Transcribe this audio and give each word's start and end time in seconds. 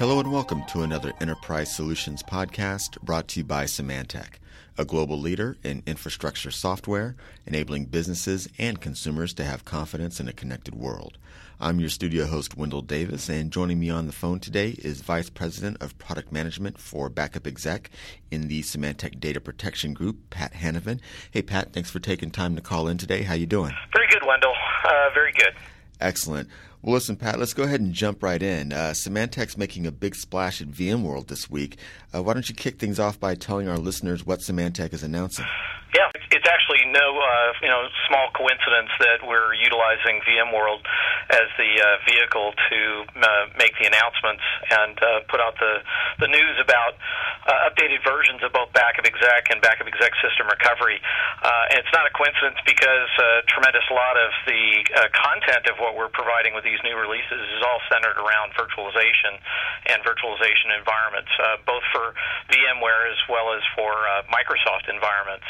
Hello 0.00 0.18
and 0.18 0.32
welcome 0.32 0.64
to 0.68 0.80
another 0.80 1.12
Enterprise 1.20 1.76
Solutions 1.76 2.22
podcast 2.22 2.98
brought 3.02 3.28
to 3.28 3.40
you 3.40 3.44
by 3.44 3.64
Symantec, 3.64 4.38
a 4.78 4.86
global 4.86 5.20
leader 5.20 5.58
in 5.62 5.82
infrastructure 5.84 6.50
software, 6.50 7.16
enabling 7.44 7.84
businesses 7.84 8.48
and 8.56 8.80
consumers 8.80 9.34
to 9.34 9.44
have 9.44 9.66
confidence 9.66 10.18
in 10.18 10.26
a 10.26 10.32
connected 10.32 10.74
world. 10.74 11.18
I'm 11.60 11.80
your 11.80 11.90
studio 11.90 12.24
host, 12.24 12.56
Wendell 12.56 12.80
Davis, 12.80 13.28
and 13.28 13.52
joining 13.52 13.78
me 13.78 13.90
on 13.90 14.06
the 14.06 14.12
phone 14.14 14.40
today 14.40 14.70
is 14.78 15.02
Vice 15.02 15.28
President 15.28 15.76
of 15.82 15.98
Product 15.98 16.32
Management 16.32 16.78
for 16.78 17.10
Backup 17.10 17.46
Exec 17.46 17.90
in 18.30 18.48
the 18.48 18.62
Symantec 18.62 19.20
Data 19.20 19.38
Protection 19.38 19.92
Group, 19.92 20.30
Pat 20.30 20.54
Hanavan. 20.54 21.00
Hey, 21.30 21.42
Pat, 21.42 21.74
thanks 21.74 21.90
for 21.90 22.00
taking 22.00 22.30
time 22.30 22.56
to 22.56 22.62
call 22.62 22.88
in 22.88 22.96
today. 22.96 23.24
How 23.24 23.34
you 23.34 23.44
doing? 23.44 23.74
Very 23.92 24.08
good, 24.08 24.22
Wendell. 24.26 24.54
Uh, 24.82 25.10
very 25.12 25.32
good. 25.32 25.52
Excellent. 26.00 26.48
Well, 26.82 26.94
listen, 26.94 27.16
Pat, 27.16 27.38
let's 27.38 27.52
go 27.52 27.64
ahead 27.64 27.80
and 27.80 27.92
jump 27.92 28.22
right 28.22 28.42
in. 28.42 28.72
Uh, 28.72 28.94
Symantec's 28.94 29.58
making 29.58 29.86
a 29.86 29.92
big 29.92 30.14
splash 30.14 30.62
at 30.62 30.68
VMworld 30.68 31.26
this 31.26 31.50
week. 31.50 31.76
Uh, 32.14 32.22
why 32.22 32.32
don't 32.32 32.48
you 32.48 32.54
kick 32.54 32.78
things 32.78 32.98
off 32.98 33.20
by 33.20 33.34
telling 33.34 33.68
our 33.68 33.76
listeners 33.76 34.24
what 34.24 34.40
Symantec 34.40 34.94
is 34.94 35.02
announcing? 35.02 35.44
Yeah, 35.90 36.06
it's 36.30 36.46
actually 36.46 36.86
no 36.86 37.18
uh, 37.18 37.50
you 37.58 37.66
know 37.66 37.90
small 38.06 38.30
coincidence 38.30 38.94
that 39.02 39.26
we're 39.26 39.58
utilizing 39.58 40.22
VMworld 40.22 40.86
as 41.34 41.50
the 41.58 41.70
uh, 41.82 41.86
vehicle 42.06 42.54
to 42.70 42.78
uh, 43.18 43.50
make 43.58 43.74
the 43.82 43.90
announcements 43.90 44.42
and 44.70 44.94
uh, 45.02 45.26
put 45.26 45.42
out 45.42 45.58
the 45.58 45.82
the 46.22 46.30
news 46.30 46.56
about 46.62 46.94
uh, 47.50 47.66
updated 47.66 48.06
versions 48.06 48.38
of 48.46 48.54
both 48.54 48.70
Backup 48.70 49.02
Exec 49.02 49.50
and 49.50 49.58
Backup 49.58 49.90
Exec 49.90 50.14
System 50.22 50.46
Recovery. 50.46 51.02
Uh, 51.42 51.74
it's 51.74 51.90
not 51.90 52.06
a 52.06 52.12
coincidence 52.14 52.62
because 52.62 53.10
a 53.18 53.42
tremendous 53.50 53.86
lot 53.90 54.14
of 54.14 54.30
the 54.46 54.86
content 55.10 55.66
of 55.66 55.82
what 55.82 55.98
we're 55.98 56.12
providing 56.14 56.54
with 56.54 56.62
these 56.62 56.78
new 56.86 56.94
releases 56.94 57.42
is 57.50 57.62
all 57.66 57.82
centered 57.90 58.14
around 58.14 58.54
virtualization 58.54 59.42
and 59.90 59.98
virtualization 60.06 60.70
environments, 60.78 61.30
both 61.66 61.82
for 61.90 62.14
VMware 62.54 63.10
as 63.10 63.18
well 63.26 63.50
as 63.50 63.62
for 63.74 63.90
Microsoft 64.30 64.86
environments. 64.86 65.46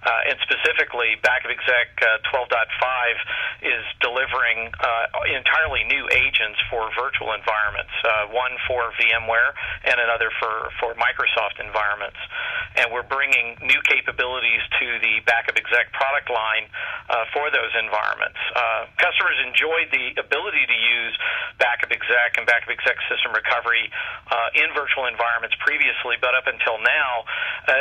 Uh, 0.00 0.32
and 0.32 0.36
specifically, 0.40 1.20
Backup 1.20 1.52
Exec 1.52 1.92
uh, 2.00 2.24
12.5 2.32 2.48
is 3.68 3.84
delivering 4.00 4.72
uh, 4.80 5.06
entirely 5.28 5.84
new 5.84 6.08
agents 6.16 6.56
for 6.72 6.88
virtual 6.96 7.36
environments, 7.36 7.92
uh, 8.08 8.32
one 8.32 8.56
for 8.64 8.88
VMware 8.96 9.52
and 9.84 10.00
another 10.00 10.32
for, 10.40 10.72
for 10.80 10.96
Microsoft 10.96 11.60
environments. 11.60 12.16
And 12.80 12.88
we're 12.94 13.04
bringing 13.04 13.60
new 13.60 13.80
capabilities 13.84 14.62
to 14.80 14.86
the 15.04 15.20
Backup 15.28 15.58
Exec 15.58 15.92
product 15.92 16.32
line 16.32 16.70
uh, 17.10 17.28
for 17.36 17.52
those 17.52 17.72
environments. 17.76 18.40
Uh, 18.56 18.88
customers 18.96 19.36
enjoyed 19.44 19.92
the 19.92 20.16
ability 20.16 20.64
to 20.64 20.76
use 20.76 21.14
Backup 21.60 21.92
Exec 21.92 22.40
and 22.40 22.48
Backup 22.48 22.72
Exec 22.72 22.96
System 23.10 23.36
Recovery 23.36 23.90
in 24.50 24.66
virtual 24.74 25.06
environments 25.06 25.54
previously, 25.62 26.18
but 26.18 26.34
up 26.34 26.46
until 26.46 26.80
now, 26.82 27.22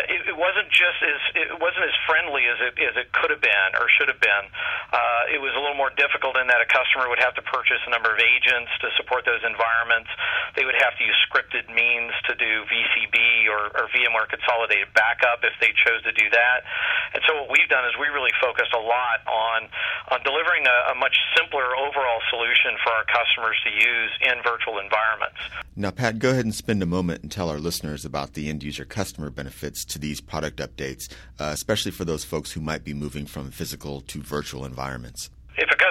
it, 0.09 0.29
it 0.29 0.38
wasn't 0.38 0.69
just 0.69 0.99
as 1.01 1.19
it 1.33 1.49
wasn't 1.57 1.85
as 1.85 1.95
friendly 2.08 2.47
as 2.47 2.59
it 2.61 2.73
as 2.80 2.95
it 2.95 3.11
could 3.11 3.31
have 3.31 3.42
been 3.42 3.69
or 3.80 3.88
should 3.97 4.08
have 4.08 4.19
been. 4.19 4.45
Uh, 4.92 5.33
it 5.33 5.39
was 5.42 5.52
a 5.55 5.61
little 5.61 5.78
more 5.78 5.92
difficult 5.95 6.38
in 6.38 6.47
that 6.47 6.61
a 6.64 6.69
customer 6.69 7.08
would 7.09 7.22
have 7.22 7.36
to 7.36 7.44
purchase 7.45 7.81
a 7.88 7.91
number 7.91 8.11
of 8.11 8.19
agents 8.19 8.72
to 8.80 8.88
support 8.95 9.25
those 9.25 9.41
environments. 9.44 10.09
They 10.56 10.66
would 10.66 10.78
have 10.80 10.95
to 10.97 11.03
use 11.03 11.17
scripted 11.28 11.67
means 11.72 12.14
to 12.30 12.33
do 12.36 12.66
VCB 12.67 13.50
or, 13.50 13.73
or 13.75 13.88
VMware 13.91 14.30
consolidated 14.30 14.91
backup 14.95 15.44
if 15.44 15.53
they 15.61 15.72
chose 15.86 16.02
to 16.06 16.14
do 16.14 16.28
that. 16.31 16.66
And 17.14 17.22
so 17.25 17.44
what 17.44 17.50
we've 17.50 17.69
done 17.69 17.86
is 17.86 17.94
we 17.97 18.08
really 18.09 18.34
focused 18.41 18.73
a 18.73 18.81
lot 18.81 19.25
on 19.28 19.69
on 20.09 20.19
delivering 20.23 20.66
a, 20.66 20.94
a 20.94 20.95
much 20.95 21.16
simpler 21.38 21.75
overall 21.78 22.22
solution 22.30 22.78
for 22.84 22.91
our 22.94 23.06
customers 23.06 23.58
to 23.66 23.72
use 23.72 24.11
in 24.22 24.41
virtual 24.44 24.80
environments. 24.80 25.38
Now, 25.75 25.91
Pat, 25.91 26.19
go 26.19 26.31
ahead 26.31 26.45
and 26.45 26.53
spend 26.53 26.84
a 26.84 26.86
moment 26.86 27.22
and 27.23 27.31
tell 27.31 27.50
our 27.50 27.59
listeners 27.59 28.06
about 28.06 28.34
the 28.34 28.50
end 28.50 28.63
user 28.63 28.86
customer 28.86 29.30
benefits 29.30 29.85
to 29.85 30.00
these 30.00 30.19
product 30.19 30.59
updates, 30.59 31.09
uh, 31.40 31.52
especially 31.53 31.88
for 31.91 32.05
those 32.05 32.23
folks 32.23 32.51
who 32.51 32.61
might 32.61 32.83
be 32.83 32.94
moving 32.94 33.25
from 33.25 33.51
physical 33.51 34.01
to 34.01 34.22
virtual 34.22 34.66
environments 34.66 35.29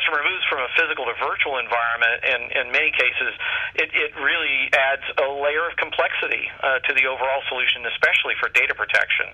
customer 0.08 0.24
moves 0.24 0.44
from 0.48 0.64
a 0.64 0.70
physical 0.72 1.04
to 1.04 1.12
virtual 1.20 1.60
environment, 1.60 2.24
in, 2.24 2.40
in 2.56 2.72
many 2.72 2.88
cases, 2.96 3.36
it, 3.76 3.92
it 3.92 4.16
really 4.16 4.72
adds 4.72 5.04
a 5.20 5.28
layer 5.28 5.68
of 5.68 5.76
complexity 5.76 6.48
uh, 6.64 6.80
to 6.88 6.96
the 6.96 7.04
overall 7.04 7.44
solution, 7.52 7.84
especially 7.92 8.32
for 8.40 8.48
data 8.56 8.72
protection. 8.72 9.28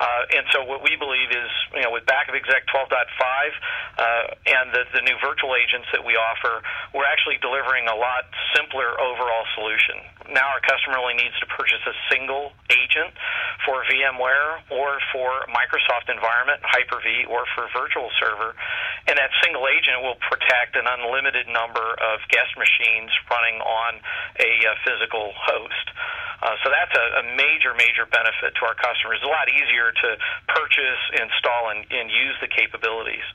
Uh, 0.00 0.32
and 0.32 0.48
so, 0.56 0.64
what 0.64 0.80
we 0.80 0.96
believe 0.96 1.28
is, 1.28 1.50
you 1.76 1.84
know, 1.84 1.92
with 1.92 2.08
Backup 2.08 2.32
Exec 2.32 2.64
12.5 2.72 2.88
uh, 2.88 4.32
and 4.48 4.72
the, 4.72 4.88
the 4.96 5.04
new 5.04 5.16
virtual 5.20 5.52
agents 5.52 5.84
that 5.92 6.00
we 6.00 6.16
offer, 6.16 6.64
we're 6.96 7.08
actually 7.08 7.36
delivering 7.44 7.84
a 7.84 7.96
lot 7.96 8.24
simpler 8.56 8.96
overall 8.96 9.44
solution. 9.60 10.00
Now, 10.32 10.48
our 10.56 10.62
customer 10.64 10.96
only 10.96 11.20
needs 11.20 11.36
to 11.44 11.46
purchase 11.52 11.82
a 11.84 11.96
single 12.08 12.52
agent 12.72 13.12
for 13.66 13.84
VMware 13.90 14.64
or 14.72 15.00
for 15.12 15.44
Microsoft 15.52 16.08
environment, 16.08 16.60
Hyper-V, 16.64 17.28
or 17.28 17.44
for 17.56 17.68
virtual 17.74 18.08
server, 18.20 18.54
and 19.08 19.16
that 19.18 19.32
single 19.44 19.58
single 19.58 19.74
agent 19.98 20.06
will 20.06 20.18
protect 20.30 20.76
an 20.76 20.86
unlimited 20.86 21.46
number 21.48 21.82
of 21.82 22.20
guest 22.30 22.54
machines 22.56 23.10
running 23.30 23.60
on 23.60 24.00
a 24.38 24.52
uh, 24.66 24.74
physical 24.86 25.32
host. 25.34 25.86
Uh, 26.38 26.54
so 26.62 26.70
that's 26.70 26.94
a, 26.94 27.06
a 27.18 27.24
major, 27.34 27.74
major 27.74 28.06
benefit 28.06 28.54
to 28.54 28.62
our 28.62 28.78
customers. 28.78 29.18
It's 29.18 29.26
a 29.26 29.32
lot 29.32 29.50
easier 29.50 29.90
to 29.90 30.08
purchase, 30.54 31.02
install, 31.18 31.74
and, 31.74 31.82
and 31.90 32.06
use 32.10 32.38
the 32.38 32.46
capabilities. 32.46 33.26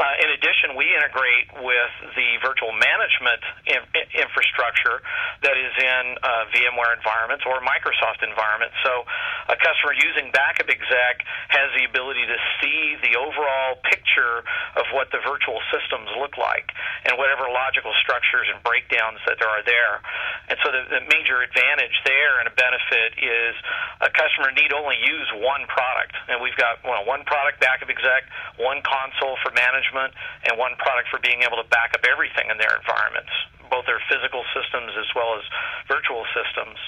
Uh, 0.00 0.08
in 0.24 0.32
addition, 0.32 0.72
we 0.72 0.88
integrate 0.88 1.52
with 1.60 1.92
the 2.16 2.40
virtual 2.40 2.72
management 2.72 3.42
in, 3.68 3.80
in, 3.92 4.24
infrastructure 4.24 5.04
that 5.44 5.52
is 5.52 5.70
in 5.76 6.16
uh, 6.24 6.48
VMware 6.48 6.96
environments 6.96 7.44
or 7.44 7.60
Microsoft 7.60 8.24
environments. 8.24 8.72
So, 8.82 9.04
a 9.52 9.56
customer 9.60 9.92
using 9.92 10.32
Backup 10.32 10.72
Exec 10.72 11.28
has 11.52 11.68
the 11.76 11.84
ability 11.84 12.24
to 12.24 12.38
see 12.58 12.96
the 13.04 13.20
overall 13.20 13.84
picture 13.84 14.40
of 14.80 14.88
what 14.96 15.12
the 15.12 15.20
virtual 15.28 15.60
systems 15.68 16.08
look 16.16 16.40
like 16.40 16.72
and 17.04 17.20
whatever 17.20 17.52
logical 17.52 17.92
structures 18.00 18.48
and 18.48 18.64
breakdowns 18.64 19.20
that 19.28 19.36
there 19.36 19.52
are 19.52 19.62
there. 19.68 20.00
And 20.48 20.56
so, 20.64 20.72
the, 20.72 20.88
the 20.88 21.02
major 21.04 21.44
advantage 21.44 21.94
there 22.08 22.40
and 22.40 22.48
a 22.48 22.54
benefit 22.56 23.20
is 23.20 23.54
a 24.00 24.08
customer 24.08 24.56
need 24.56 24.72
only 24.72 24.96
use 25.04 25.28
one 25.36 25.68
product, 25.68 26.16
and 26.32 26.40
we've 26.40 26.56
got 26.56 26.80
well, 26.80 27.04
one 27.04 27.28
product, 27.28 27.60
Backup 27.60 27.92
Exec, 27.92 28.24
one 28.56 28.80
console 28.88 29.36
for 29.44 29.52
management 29.52 29.81
management, 29.82 30.14
and 30.46 30.58
one 30.58 30.78
product 30.78 31.10
for 31.10 31.18
being 31.18 31.42
able 31.42 31.58
to 31.58 31.66
back 31.68 31.94
up 31.94 32.06
everything 32.06 32.50
in 32.50 32.58
their 32.58 32.78
environments, 32.78 33.32
both 33.66 33.86
their 33.86 34.00
physical 34.06 34.46
systems 34.54 34.94
as 34.94 35.08
well 35.14 35.34
as 35.34 35.42
virtual 35.90 36.22
systems. 36.30 36.78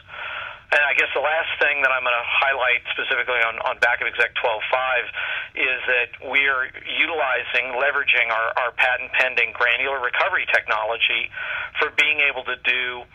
And 0.75 0.83
I 0.83 0.95
guess 0.99 1.11
the 1.15 1.23
last 1.23 1.51
thing 1.63 1.83
that 1.87 1.93
I'm 1.95 2.03
going 2.03 2.19
to 2.19 2.27
highlight 2.27 2.83
specifically 2.91 3.39
on, 3.47 3.63
on 3.63 3.79
Backup 3.79 4.11
Exec 4.11 4.35
12.5 4.43 5.07
is 5.55 5.79
that 5.87 6.11
we 6.35 6.51
are 6.51 6.67
utilizing, 6.83 7.79
leveraging 7.79 8.27
our, 8.33 8.49
our 8.59 8.71
patent 8.75 9.13
pending 9.15 9.55
granular 9.55 10.03
recovery 10.03 10.51
technology 10.51 11.31
for 11.79 11.95
being 11.95 12.19
able 12.27 12.43
to 12.49 12.59
do 12.67 13.07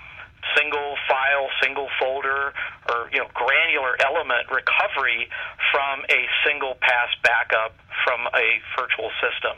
single 0.55 0.95
file, 1.07 1.51
single 1.61 1.89
folder, 1.99 2.53
or 2.87 3.11
you 3.11 3.19
know 3.19 3.27
granular 3.33 3.99
element 4.07 4.47
recovery 4.47 5.27
from 5.71 6.07
a 6.07 6.21
single 6.47 6.75
pass 6.79 7.11
backup 7.23 7.75
from 8.09 8.25
a 8.33 8.47
virtual 8.73 9.13
system. 9.21 9.53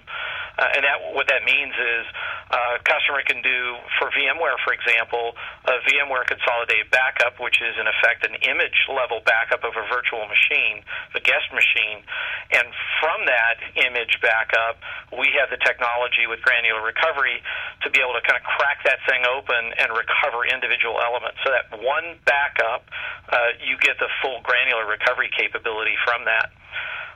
Uh, 0.60 0.76
and 0.76 0.84
that 0.84 1.00
what 1.16 1.32
that 1.32 1.48
means 1.48 1.72
is 1.72 2.04
uh, 2.52 2.76
a 2.76 2.84
customer 2.84 3.24
can 3.24 3.40
do 3.40 3.80
for 3.96 4.12
VMware, 4.12 4.60
for 4.68 4.76
example, 4.76 5.32
a 5.64 5.80
VMware 5.88 6.28
consolidated 6.28 6.92
backup, 6.92 7.40
which 7.40 7.64
is 7.64 7.80
in 7.80 7.88
effect 7.88 8.28
an 8.28 8.36
image 8.44 8.76
level 8.92 9.24
backup 9.24 9.64
of 9.64 9.72
a 9.80 9.86
virtual 9.88 10.28
machine, 10.28 10.84
the 11.16 11.24
guest 11.24 11.48
machine, 11.56 12.04
and 12.52 12.68
from 13.00 13.24
that 13.32 13.64
image 13.80 14.20
backup, 14.20 14.76
we 15.16 15.32
have 15.40 15.48
the 15.48 15.62
technology 15.64 16.28
with 16.28 16.44
granular 16.44 16.84
recovery 16.84 17.40
to 17.82 17.88
be 17.88 18.04
able 18.04 18.20
to 18.20 18.24
kind 18.28 18.36
of 18.36 18.44
crack 18.44 18.84
that 18.84 19.00
thing 19.08 19.24
open 19.32 19.72
and 19.80 19.88
recover 19.96 20.44
individual 20.44 21.00
elements. 21.00 21.40
So 21.47 21.56
that 21.56 21.72
one 21.80 22.20
backup, 22.28 22.84
uh, 23.32 23.56
you 23.64 23.80
get 23.80 23.96
the 24.04 24.12
full 24.20 24.44
granular 24.44 24.84
recovery 24.84 25.32
capability 25.32 25.96
from 26.04 26.28
that. 26.28 26.52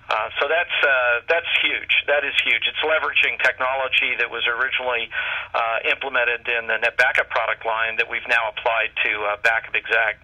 Uh, 0.06 0.30
so 0.40 0.46
that's 0.48 0.78
uh, 0.86 1.26
that's 1.28 1.50
huge. 1.66 2.06
That 2.06 2.22
is 2.22 2.34
huge. 2.46 2.70
It's 2.70 2.78
leveraging 2.86 3.42
technology 3.42 4.14
that 4.22 4.30
was 4.30 4.46
originally 4.46 5.10
uh, 5.54 5.90
implemented 5.90 6.46
in 6.46 6.68
the 6.68 6.78
NetBackup 6.78 7.30
product 7.30 7.66
line 7.66 7.98
that 7.98 8.10
we've 8.10 8.28
now 8.30 8.54
applied 8.54 8.94
to 9.04 9.12
uh, 9.26 9.38
Backup 9.42 9.74
Exec. 9.74 10.22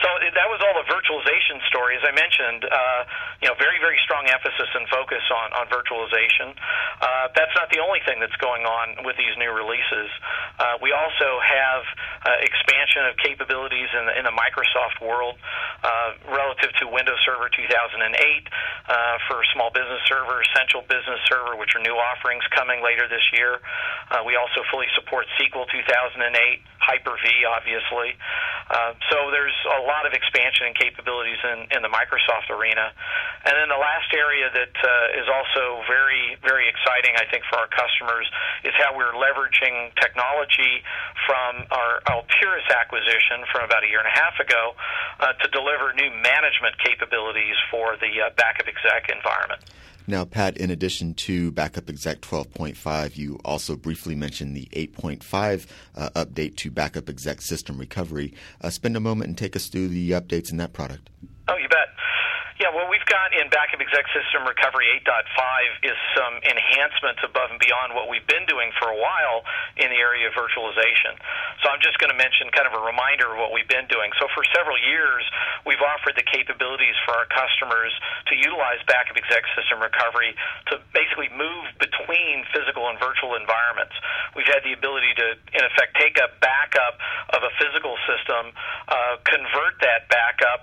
So 0.00 0.08
that 0.22 0.48
was 0.48 0.60
all 0.64 0.76
the 0.78 0.88
virtualization 0.88 1.60
story. 1.68 2.00
As 2.00 2.04
I 2.06 2.12
mentioned, 2.16 2.64
uh, 2.64 3.02
you 3.44 3.48
know, 3.48 3.56
very, 3.60 3.76
very 3.82 3.98
strong 4.06 4.24
emphasis 4.30 4.70
and 4.72 4.88
focus 4.88 5.22
on, 5.28 5.52
on 5.52 5.68
virtualization. 5.68 6.56
Uh, 7.02 7.28
that's 7.36 7.52
not 7.58 7.68
the 7.68 7.82
only 7.82 8.00
thing 8.08 8.22
that's 8.22 8.36
going 8.40 8.64
on 8.64 9.04
with 9.04 9.16
these 9.20 9.34
new 9.36 9.52
releases. 9.52 10.08
Uh, 10.56 10.80
we 10.80 10.94
also 10.94 11.42
have 11.42 11.82
uh, 12.24 12.38
expansion 12.40 13.04
of 13.10 13.18
capabilities 13.20 13.90
in 13.92 14.06
the, 14.06 14.14
in 14.16 14.24
the 14.24 14.34
Microsoft 14.34 15.02
world 15.02 15.36
uh, 15.82 16.14
relative 16.30 16.70
to 16.80 16.88
Windows 16.88 17.18
Server 17.26 17.50
2008 17.50 17.98
uh, 18.06 19.18
for 19.28 19.42
small 19.52 19.70
business 19.74 20.00
server, 20.08 20.40
Essential 20.52 20.82
Business 20.86 21.20
Server, 21.28 21.58
which 21.58 21.74
are 21.74 21.82
new 21.82 21.98
offerings 21.98 22.42
coming 22.54 22.82
later 22.82 23.08
this 23.08 23.24
year. 23.34 23.58
Uh, 24.10 24.22
we 24.24 24.36
also 24.36 24.62
fully 24.70 24.86
support 24.94 25.26
SQL 25.40 25.66
2008, 25.66 26.22
Hyper-V, 26.78 27.26
obviously. 27.46 28.14
Uh, 28.70 28.94
so 29.10 29.30
there's 29.30 29.56
a 29.78 29.82
lot 29.82 30.06
of 30.06 30.12
expansion 30.12 30.70
and 30.70 30.74
capabilities 30.76 31.38
in, 31.42 31.66
in 31.76 31.80
the 31.82 31.92
Microsoft 31.92 32.50
arena. 32.50 32.92
And 33.44 33.54
then 33.58 33.68
the 33.68 33.80
last 33.80 34.10
area 34.14 34.48
that 34.52 34.74
uh, 34.78 35.20
is 35.20 35.26
also 35.26 35.82
very, 35.90 36.38
very 36.46 36.68
exciting, 36.68 37.18
I 37.18 37.26
think, 37.30 37.44
for 37.50 37.58
our 37.58 37.70
customers 37.70 38.26
is 38.64 38.72
how 38.78 38.96
we're 38.96 39.12
leveraging 39.18 39.92
technology 39.98 40.82
from 41.26 41.66
our 41.70 42.00
Altiris 42.08 42.68
acquisition 42.72 43.44
from 43.50 43.64
about 43.64 43.84
a 43.84 43.88
year 43.88 44.00
and 44.00 44.08
a 44.08 44.16
half 44.16 44.38
ago 44.38 44.74
uh, 45.20 45.32
to 45.42 45.46
deliver 45.50 45.92
new 45.94 46.10
management 46.22 46.78
capabilities 46.78 47.56
for 47.70 47.96
the 47.98 48.10
uh, 48.22 48.30
backup 48.36 48.68
exec 48.68 49.10
environment. 49.10 49.60
Now, 50.12 50.26
Pat, 50.26 50.58
in 50.58 50.70
addition 50.70 51.14
to 51.14 51.50
Backup 51.52 51.88
Exec 51.88 52.20
12.5, 52.20 53.16
you 53.16 53.40
also 53.46 53.76
briefly 53.76 54.14
mentioned 54.14 54.54
the 54.54 54.68
8.5 54.72 55.66
uh, 55.96 56.10
update 56.10 56.54
to 56.56 56.70
Backup 56.70 57.08
Exec 57.08 57.40
System 57.40 57.78
Recovery. 57.78 58.34
Uh, 58.60 58.68
spend 58.68 58.94
a 58.94 59.00
moment 59.00 59.28
and 59.28 59.38
take 59.38 59.56
us 59.56 59.68
through 59.68 59.88
the 59.88 60.10
updates 60.10 60.50
in 60.50 60.58
that 60.58 60.74
product. 60.74 61.08
Yeah, 62.62 62.70
what 62.70 62.86
we've 62.86 63.02
got 63.10 63.34
in 63.34 63.50
Backup 63.50 63.82
Exec 63.82 64.06
System 64.14 64.46
Recovery 64.46 64.86
8.5 65.02 65.82
is 65.82 65.98
some 66.14 66.38
enhancements 66.46 67.18
above 67.26 67.50
and 67.50 67.58
beyond 67.58 67.90
what 67.90 68.06
we've 68.06 68.22
been 68.30 68.46
doing 68.46 68.70
for 68.78 68.86
a 68.86 68.94
while 68.94 69.42
in 69.82 69.90
the 69.90 69.98
area 69.98 70.30
of 70.30 70.34
virtualization. 70.38 71.18
So 71.58 71.74
I'm 71.74 71.82
just 71.82 71.98
going 71.98 72.14
to 72.14 72.18
mention 72.22 72.54
kind 72.54 72.70
of 72.70 72.78
a 72.78 72.82
reminder 72.86 73.34
of 73.34 73.42
what 73.42 73.50
we've 73.50 73.66
been 73.66 73.90
doing. 73.90 74.14
So 74.22 74.30
for 74.30 74.46
several 74.54 74.78
years, 74.78 75.26
we've 75.66 75.82
offered 75.82 76.14
the 76.14 76.22
capabilities 76.22 76.94
for 77.02 77.18
our 77.18 77.26
customers 77.34 77.90
to 78.30 78.38
utilize 78.38 78.78
Backup 78.86 79.18
Exec 79.18 79.42
System 79.58 79.82
Recovery 79.82 80.38
to 80.70 80.78
basically 80.94 81.34
move 81.34 81.66
between 81.82 82.46
physical 82.54 82.86
and 82.86 82.94
virtual 83.02 83.34
environments. 83.34 83.98
We've 84.38 84.46
had 84.46 84.62
the 84.62 84.70
ability 84.70 85.18
to, 85.18 85.34
in 85.50 85.66
effect, 85.66 85.98
take 85.98 86.14
a 86.22 86.30
backup 86.38 86.94
of 87.34 87.42
a 87.42 87.50
physical 87.58 87.98
system, 88.06 88.54
uh, 88.86 89.18
convert 89.26 89.82
that 89.82 90.06
backup 90.06 90.62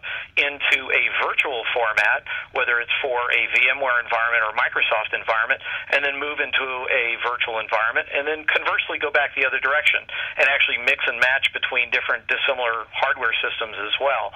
into 0.69 0.85
a 0.93 1.03
virtual 1.25 1.65
format 1.73 1.89
format, 1.89 2.23
whether 2.53 2.79
it's 2.79 2.93
for 3.01 3.17
a 3.31 3.41
VMware 3.57 3.99
environment 4.03 4.41
or 4.45 4.53
Microsoft 4.53 5.17
environment, 5.17 5.61
and 5.91 6.05
then 6.05 6.19
move 6.19 6.39
into 6.39 6.65
a 6.89 7.17
virtual 7.25 7.59
environment, 7.59 8.07
and 8.13 8.27
then 8.27 8.45
conversely 8.45 8.99
go 8.99 9.11
back 9.11 9.33
the 9.35 9.45
other 9.45 9.59
direction 9.59 10.01
and 10.37 10.45
actually 10.49 10.77
mix 10.85 11.03
and 11.07 11.19
match 11.19 11.49
between 11.53 11.89
different 11.89 12.25
dissimilar 12.27 12.85
hardware 12.93 13.33
systems 13.41 13.75
as 13.79 13.95
well. 13.99 14.31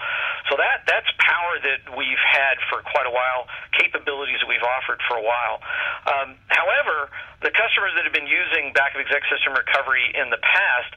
So 0.50 0.58
that 0.58 0.86
that's 0.90 1.10
power 1.22 1.60
that 1.62 1.82
we've 1.96 2.26
had 2.26 2.58
for 2.70 2.82
quite 2.82 3.08
a 3.08 3.14
while, 3.14 3.48
capabilities 3.78 4.42
that 4.42 4.50
we've 4.50 4.66
offered 4.66 5.00
for 5.08 5.18
a 5.18 5.26
while. 5.26 5.62
Um, 6.10 6.36
however, 6.50 7.12
the 7.44 7.52
customers 7.52 7.92
that 8.00 8.08
have 8.08 8.16
been 8.16 8.30
using 8.30 8.72
backup 8.72 9.04
exec 9.04 9.28
system 9.28 9.52
recovery 9.52 10.16
in 10.16 10.32
the 10.32 10.40
past, 10.40 10.92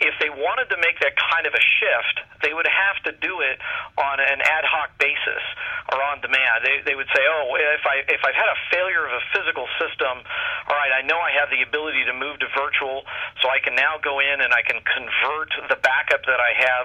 if 0.00 0.16
they 0.16 0.32
wanted 0.32 0.72
to 0.72 0.80
make 0.80 0.96
that 1.04 1.12
kind 1.12 1.44
of 1.44 1.52
a 1.52 1.60
shift, 1.60 2.16
they 2.40 2.56
would 2.56 2.68
have 2.68 2.96
to 3.04 3.12
do 3.20 3.44
it 3.44 3.60
on 4.00 4.16
an 4.16 4.40
ad 4.40 4.64
hoc 4.64 4.79
basis 4.98 5.44
or 5.90 5.98
on 6.06 6.22
demand. 6.22 6.62
They, 6.62 6.80
they 6.86 6.94
would 6.94 7.08
say, 7.10 7.22
oh, 7.26 7.56
if 7.56 7.84
I 7.84 8.04
if 8.06 8.22
I've 8.22 8.36
had 8.36 8.50
a 8.50 8.58
failure 8.70 9.04
of 9.06 9.12
a 9.16 9.22
physical 9.34 9.66
system, 9.80 10.22
all 10.70 10.78
right, 10.78 10.94
I 10.94 11.02
know 11.02 11.18
I 11.18 11.34
have 11.34 11.50
the 11.50 11.62
ability 11.66 12.06
to 12.06 12.14
move 12.14 12.38
to 12.40 12.48
virtual, 12.54 13.02
so 13.42 13.50
I 13.50 13.58
can 13.58 13.74
now 13.74 13.98
go 13.98 14.22
in 14.22 14.40
and 14.40 14.54
I 14.54 14.62
can 14.62 14.78
convert 14.86 15.50
the 15.66 15.78
backup 15.82 16.22
that 16.26 16.38
I 16.38 16.52
have 16.62 16.84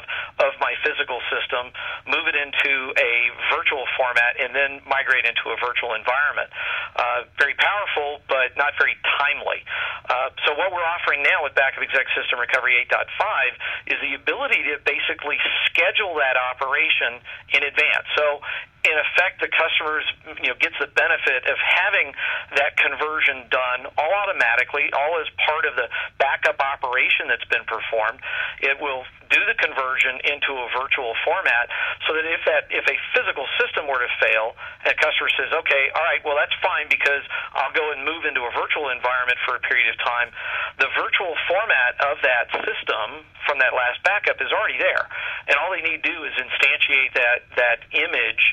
of 0.50 0.58
my 0.58 0.74
physical 0.82 1.22
system, 1.30 1.70
move 2.10 2.26
it 2.26 2.38
into 2.38 2.96
a 2.98 3.14
virtual 3.54 3.86
format, 3.94 4.42
and 4.42 4.56
then 4.56 4.82
migrate 4.90 5.26
into 5.26 5.54
a 5.54 5.58
virtual 5.62 5.94
environment. 5.94 6.50
Uh, 6.96 7.30
very 7.38 7.54
powerful, 7.60 8.26
but 8.26 8.58
not 8.58 8.74
very 8.82 8.98
timely. 9.22 9.62
Uh, 10.10 10.34
so 10.48 10.58
what 10.58 10.64
we're 10.75 10.83
offering 10.83 11.24
now 11.24 11.39
with 11.48 11.56
Backup 11.56 11.80
Exec 11.80 12.04
System 12.12 12.36
Recovery 12.36 12.75
8.5 12.92 13.95
is 13.95 13.98
the 14.04 14.19
ability 14.19 14.60
to 14.68 14.83
basically 14.83 15.39
schedule 15.72 16.19
that 16.19 16.36
operation 16.36 17.24
in 17.56 17.63
advance. 17.63 18.04
So 18.19 18.44
in 18.86 18.95
effect, 19.01 19.42
the 19.42 19.50
customers 19.50 20.06
you 20.44 20.51
know 20.51 20.57
gets 20.62 20.77
the 20.77 20.88
benefit 20.94 21.50
of 21.50 21.57
having 21.57 22.13
that 22.56 22.77
conversion 22.77 23.50
done 23.50 23.89
all 23.98 24.13
automatically, 24.24 24.88
all 24.95 25.19
as 25.19 25.27
part 25.42 25.66
of 25.66 25.75
the 25.75 25.89
backup 26.22 26.62
operation 26.62 27.27
that's 27.27 27.45
been 27.50 27.66
performed. 27.66 28.22
It 28.62 28.80
will 28.80 29.04
do 29.27 29.42
the 29.50 29.57
conversion 29.57 30.22
into 30.24 30.54
a 30.54 30.68
virtual 30.72 31.18
format, 31.25 31.68
so 32.07 32.16
that 32.16 32.25
if 32.30 32.42
that 32.48 32.63
if 32.72 32.86
a 32.88 32.98
physical 33.12 33.44
system 33.60 33.75
were 33.88 34.00
to 34.00 34.12
fail, 34.20 34.56
and 34.84 34.94
a 34.94 34.98
customer 34.98 35.30
says, 35.38 35.54
"Okay, 35.54 35.84
all 35.94 36.04
right, 36.04 36.24
well 36.26 36.36
that's 36.36 36.54
fine 36.62 36.88
because 36.90 37.24
I'll 37.54 37.72
go 37.74 37.92
and 37.92 38.04
move 38.04 38.26
into 38.26 38.42
a 38.46 38.52
virtual 38.52 38.90
environment 38.90 39.40
for 39.46 39.56
a 39.56 39.62
period 39.62 39.90
of 39.90 39.98
time," 40.04 40.32
the 40.78 40.90
virtual 40.98 41.36
format 41.48 42.00
of 42.02 42.22
that 42.22 42.52
system 42.66 43.26
from 43.56 43.63
that 43.63 43.72
last 43.72 44.04
backup 44.04 44.36
is 44.44 44.52
already 44.52 44.75
there, 44.75 45.07
and 45.48 45.56
all 45.56 45.72
they 45.72 45.80
need 45.80 46.04
to 46.04 46.12
do 46.12 46.28
is 46.28 46.36
instantiate 46.36 47.16
that 47.16 47.48
that 47.56 47.88
image 47.96 48.44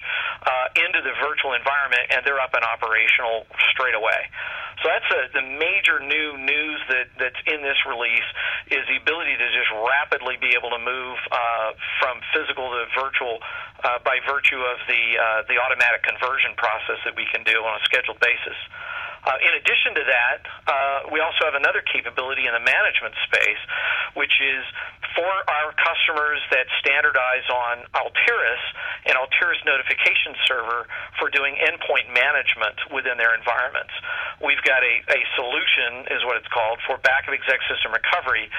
uh, 0.47 0.71
into 0.79 1.03
the 1.03 1.11
virtual 1.19 1.59
environment, 1.59 2.07
and 2.15 2.23
they're 2.23 2.39
up 2.39 2.55
and 2.55 2.63
operational 2.63 3.43
straight 3.75 3.99
away. 3.99 4.31
So 4.79 4.95
that's 4.95 5.11
a, 5.11 5.21
the 5.35 5.47
major 5.59 5.99
new 5.99 6.39
news 6.39 6.79
that, 6.91 7.07
that's 7.19 7.43
in 7.51 7.67
this 7.67 7.79
release 7.87 8.27
is 8.71 8.83
the 8.87 8.99
ability 9.03 9.35
to 9.35 9.47
just 9.51 9.71
rapidly 9.75 10.39
be 10.39 10.55
able 10.55 10.71
to 10.71 10.79
move 10.79 11.19
uh, 11.31 11.75
from 11.99 12.23
physical 12.31 12.71
to 12.71 12.87
virtual 12.95 13.43
uh, 13.83 13.99
by 14.07 14.23
virtue 14.23 14.63
of 14.63 14.79
the 14.87 15.03
uh, 15.19 15.43
the 15.51 15.59
automatic 15.59 16.07
conversion 16.07 16.55
process 16.55 17.03
that 17.03 17.19
we 17.19 17.27
can 17.35 17.43
do 17.43 17.59
on 17.59 17.75
a 17.75 17.83
scheduled 17.91 18.23
basis. 18.23 18.55
Uh, 19.23 19.39
in 19.39 19.55
addition 19.55 19.95
to 19.95 20.03
that, 20.03 20.39
uh, 20.67 21.07
we 21.15 21.23
also 21.23 21.47
have 21.47 21.55
another 21.55 21.79
capability 21.87 22.51
in 22.51 22.53
the 22.55 22.65
management 22.65 23.15
space, 23.23 23.63
which 24.19 24.35
is 24.43 24.67
for 25.15 25.31
our 25.31 25.71
customers 25.79 26.43
that 26.51 26.67
standardize 26.83 27.47
on 27.47 27.87
Altiris 27.95 28.65
and 29.07 29.15
Altiris 29.15 29.63
Notification 29.63 30.35
Server 30.49 30.91
for 31.23 31.31
doing 31.31 31.55
endpoint 31.55 32.11
management 32.11 32.75
within 32.91 33.15
their 33.15 33.37
environments. 33.39 33.95
We've 34.43 34.63
got 34.67 34.83
a, 34.83 34.95
a 35.07 35.21
solution, 35.39 36.11
is 36.11 36.27
what 36.27 36.41
it's 36.41 36.51
called, 36.51 36.83
for 36.89 36.99
backup 36.99 37.35
exec 37.37 37.63
system 37.71 37.95
recovery 37.95 38.51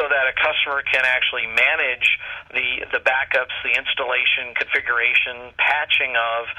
so 0.00 0.10
that 0.10 0.26
a 0.26 0.34
customer 0.34 0.82
can 0.82 1.06
actually 1.06 1.46
manage 1.46 2.08
the, 2.50 2.88
the 2.90 3.02
backups, 3.04 3.54
the 3.62 3.76
installation, 3.76 4.56
configuration, 4.56 5.54
patching 5.60 6.16
of, 6.16 6.50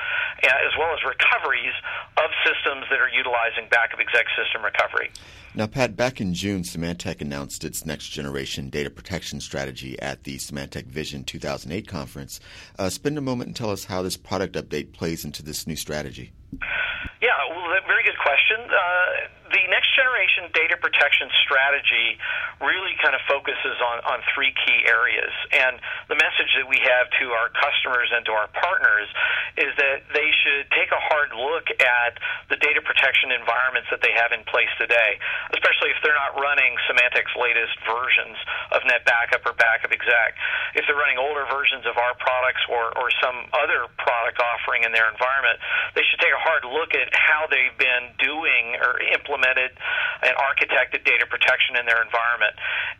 as 0.48 0.74
well 0.78 0.94
as 0.94 1.02
recoveries 1.04 1.76
of 2.22 2.30
systems 2.46 2.86
that 2.94 3.02
are 3.02 3.12
utilized 3.12 3.49
exec 4.10 4.26
system 4.36 4.64
recovery. 4.64 5.12
Now, 5.56 5.68
Pat, 5.68 5.96
back 5.96 6.22
in 6.22 6.34
June, 6.34 6.64
Symantec 6.64 7.22
announced 7.22 7.64
its 7.64 7.86
next 7.86 8.10
generation 8.10 8.70
data 8.70 8.90
protection 8.90 9.42
strategy 9.42 10.00
at 10.00 10.24
the 10.24 10.38
Symantec 10.38 10.86
Vision 10.86 11.24
2008 11.24 11.88
conference. 11.88 12.40
Uh, 12.78 12.90
spend 12.90 13.18
a 13.18 13.22
moment 13.22 13.48
and 13.48 13.56
tell 13.56 13.72
us 13.72 13.86
how 13.86 14.02
this 14.02 14.18
product 14.18 14.56
update 14.56 14.94
plays 14.94 15.26
into 15.26 15.44
this 15.44 15.66
new 15.66 15.76
strategy. 15.76 16.32
Yeah, 17.22 17.30
well, 17.50 17.66
very 17.88 18.04
good 18.04 18.18
question. 18.22 18.58
Uh, 18.70 19.39
the 19.50 19.66
next 19.74 19.90
generation 19.98 20.46
data 20.54 20.78
protection 20.78 21.26
strategy 21.42 22.22
really 22.62 22.94
kind 23.02 23.18
of 23.18 23.22
focuses 23.26 23.78
on, 23.82 23.98
on 24.06 24.22
three 24.38 24.54
key 24.66 24.86
areas. 24.86 25.34
And 25.58 25.82
the 26.06 26.18
message 26.18 26.52
that 26.62 26.70
we 26.70 26.78
have 26.86 27.10
to 27.18 27.26
our 27.34 27.50
customers 27.58 28.14
and 28.14 28.22
to 28.30 28.34
our 28.38 28.50
partners 28.54 29.10
is 29.58 29.74
that 29.82 30.06
they 30.14 30.30
should 30.46 30.70
take 30.78 30.94
a 30.94 31.02
hard 31.10 31.34
look 31.34 31.66
at 31.82 32.14
the 32.54 32.62
data 32.62 32.86
protection 32.86 33.34
environments 33.34 33.90
that 33.90 34.06
they 34.06 34.14
have 34.14 34.30
in 34.30 34.46
place 34.46 34.70
today, 34.78 35.18
especially 35.58 35.90
if 35.90 36.00
they're 36.06 36.18
not 36.18 36.38
running 36.38 36.78
Symantec's 36.86 37.34
latest 37.34 37.74
versions 37.90 38.38
of 38.78 38.86
NetBackup 38.86 39.42
or 39.50 39.58
Backup 39.58 39.90
Exec. 39.90 40.38
If 40.78 40.86
they're 40.86 41.00
running 41.00 41.18
older 41.18 41.50
versions 41.50 41.90
of 41.90 41.98
our 41.98 42.14
products 42.22 42.62
or, 42.70 42.94
or 43.02 43.10
some 43.18 43.50
other 43.58 43.90
product 43.98 44.38
offering 44.38 44.86
in 44.86 44.94
their 44.94 45.10
environment, 45.10 45.58
they 45.98 46.06
should 46.06 46.22
take 46.22 46.36
a 46.36 46.44
hard 46.46 46.70
look 46.70 46.94
at 46.94 47.10
how 47.18 47.50
they've 47.50 47.76
been 47.82 48.14
doing 48.22 48.78
or 48.86 49.02
implementing 49.02 49.39
implemented 49.40 49.72
and 50.24 50.36
architected 50.36 51.06
data 51.08 51.26
protection 51.28 51.80
in 51.80 51.86
their 51.86 52.04
environment. 52.04 52.52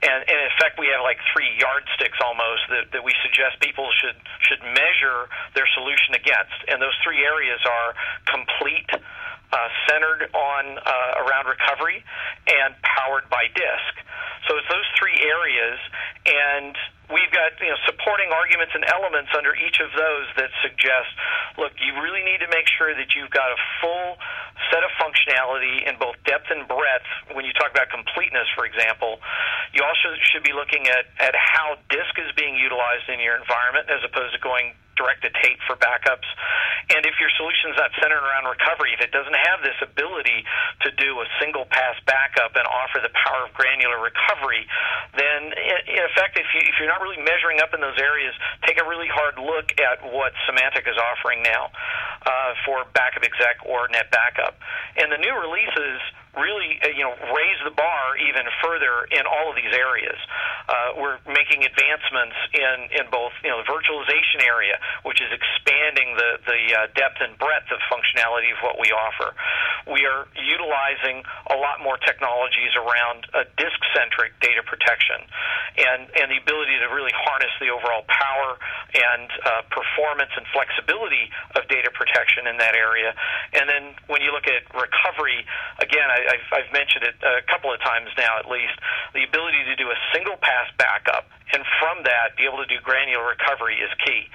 And, 0.02 0.24
and 0.24 0.38
in 0.40 0.48
effect, 0.56 0.80
we 0.80 0.88
have 0.96 1.04
like 1.04 1.20
three 1.36 1.52
yardsticks 1.60 2.18
almost 2.24 2.64
that, 2.72 2.96
that 2.96 3.04
we 3.04 3.12
suggest 3.20 3.60
people 3.60 3.88
should 4.00 4.16
should 4.48 4.64
measure 4.64 5.28
their 5.56 5.68
solution 5.76 6.16
against. 6.16 6.56
And 6.72 6.82
those 6.82 6.96
three 7.04 7.24
areas 7.24 7.60
are 7.68 7.92
complete. 8.26 8.90
Uh, 9.50 9.58
centered 9.90 10.30
on 10.38 10.78
uh, 10.78 11.26
around 11.26 11.50
recovery 11.50 12.06
and 12.46 12.78
powered 12.86 13.26
by 13.34 13.50
disk. 13.58 13.94
So 14.50 14.58
it's 14.58 14.66
those 14.66 14.90
three 14.98 15.14
areas, 15.22 15.78
and 16.26 16.74
we've 17.14 17.30
got 17.30 17.54
you 17.62 17.70
know 17.70 17.78
supporting 17.86 18.34
arguments 18.34 18.74
and 18.74 18.82
elements 18.90 19.30
under 19.38 19.54
each 19.54 19.78
of 19.78 19.94
those 19.94 20.26
that 20.42 20.50
suggest, 20.66 21.14
look, 21.62 21.78
you 21.78 21.94
really 22.02 22.26
need 22.26 22.42
to 22.42 22.50
make 22.50 22.66
sure 22.66 22.98
that 22.98 23.14
you've 23.14 23.30
got 23.30 23.54
a 23.54 23.60
full 23.78 24.18
set 24.74 24.82
of 24.82 24.90
functionality 24.98 25.86
in 25.86 26.02
both 26.02 26.18
depth 26.26 26.50
and 26.50 26.66
breadth. 26.66 27.06
When 27.38 27.46
you 27.46 27.54
talk 27.54 27.70
about 27.70 27.94
completeness, 27.94 28.50
for 28.58 28.66
example, 28.66 29.22
you 29.70 29.86
also 29.86 30.18
should 30.34 30.42
be 30.42 30.58
looking 30.58 30.90
at 30.90 31.06
at 31.22 31.38
how 31.38 31.78
disk 31.94 32.18
is 32.18 32.34
being 32.34 32.58
utilized 32.58 33.06
in 33.06 33.22
your 33.22 33.38
environment 33.38 33.86
as 33.86 34.02
opposed 34.02 34.34
to 34.34 34.42
going 34.42 34.74
direct 35.00 35.24
to 35.24 35.32
tape 35.40 35.64
for 35.64 35.80
backups. 35.80 36.28
And 36.92 37.08
if 37.08 37.16
your 37.24 37.32
solution 37.40 37.72
is 37.72 37.78
not 37.80 37.96
centered 38.04 38.20
around 38.20 38.52
recovery, 38.52 38.92
if 38.92 39.00
it 39.00 39.16
doesn't 39.16 39.40
have 39.48 39.64
this 39.64 39.80
ability 39.80 40.44
to 40.84 40.92
do 41.00 41.16
a 41.24 41.28
single 41.40 41.64
pass 41.72 41.96
backup 42.04 42.60
and 42.60 42.68
offer 42.68 43.00
the 43.00 43.14
granular 43.54 44.02
recovery, 44.02 44.66
then 45.16 45.54
in 45.54 46.04
effect, 46.10 46.38
if, 46.38 46.49
if 46.66 46.76
you're 46.80 46.92
not 46.92 47.02
really 47.02 47.22
measuring 47.22 47.60
up 47.62 47.74
in 47.74 47.82
those 47.82 47.98
areas, 47.98 48.34
take 48.66 48.80
a 48.80 48.88
really 48.88 49.08
hard 49.08 49.40
look 49.40 49.72
at 49.80 50.04
what 50.04 50.34
Symantec 50.48 50.88
is 50.90 50.98
offering 50.98 51.44
now 51.44 51.72
uh, 52.26 52.54
for 52.66 52.84
backup 52.94 53.24
exec 53.24 53.64
or 53.66 53.88
net 53.90 54.12
backup. 54.12 54.60
And 54.98 55.12
the 55.12 55.18
new 55.18 55.36
releases 55.36 56.02
really 56.38 56.78
uh, 56.86 56.94
you 56.94 57.02
know 57.02 57.16
raise 57.34 57.60
the 57.66 57.74
bar 57.74 58.14
even 58.22 58.46
further 58.62 59.10
in 59.10 59.26
all 59.26 59.50
of 59.50 59.56
these 59.58 59.74
areas. 59.74 60.18
Uh, 60.70 61.02
we're 61.02 61.18
making 61.26 61.66
advancements 61.66 62.38
in 62.54 62.78
in 63.02 63.06
both 63.10 63.34
you 63.42 63.50
know 63.50 63.58
the 63.62 63.68
virtualization 63.70 64.46
area, 64.46 64.78
which 65.04 65.22
is 65.22 65.30
expanding 65.34 66.14
the 66.14 66.38
the 66.46 66.62
uh, 66.76 66.80
depth 66.94 67.18
and 67.22 67.34
breadth 67.42 67.70
of 67.74 67.82
functionality 67.90 68.54
of 68.54 68.62
what 68.62 68.78
we 68.78 68.94
offer. 68.94 69.34
We 69.90 70.06
are 70.06 70.30
utilizing 70.38 71.26
a 71.50 71.58
lot 71.58 71.82
more 71.82 71.98
technologies 71.98 72.78
around 72.78 73.26
a 73.34 73.50
disk 73.58 73.80
centric 73.98 74.38
data 74.40 74.62
protection 74.62 75.26
and 75.78 76.08
and 76.14 76.28
the 76.30 76.42
really 76.92 77.12
the 77.58 77.70
overall 77.74 78.06
power 78.08 78.58
and 78.94 79.30
uh, 79.46 79.62
performance 79.74 80.32
and 80.38 80.46
flexibility 80.54 81.30
of 81.58 81.66
data 81.68 81.90
protection 81.92 82.48
in 82.48 82.58
that 82.58 82.76
area. 82.76 83.14
And 83.54 83.70
then 83.70 83.96
when 84.08 84.22
you 84.22 84.32
look 84.32 84.46
at 84.46 84.66
recovery, 84.74 85.46
again, 85.82 86.08
I 86.08 86.38
have 86.52 86.60
I've 86.70 86.72
mentioned 86.74 87.06
it 87.08 87.16
a 87.24 87.42
couple 87.50 87.74
of 87.74 87.80
times 87.82 88.10
now, 88.18 88.38
at 88.38 88.48
least, 88.50 88.76
the 89.14 89.24
ability 89.24 89.64
to 89.72 89.76
do 89.76 89.88
a 89.90 89.98
single 90.14 90.38
pass 90.38 90.68
backup, 90.78 91.26
and 91.54 91.66
from 91.82 92.04
that, 92.06 92.38
be 92.38 92.46
able 92.46 92.62
to 92.62 92.70
do 92.70 92.78
granular 92.84 93.34
recovery 93.34 93.82
is 93.82 93.90
key. 94.06 94.30